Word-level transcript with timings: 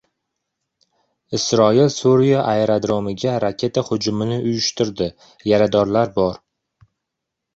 Isroil 1.37 1.89
Suriya 1.95 2.39
aerodromiga 2.53 3.35
raketa 3.45 3.83
hujumini 3.91 4.39
uyushtirdi, 4.47 5.11
yaradorlar 5.51 6.13
bor 6.19 6.41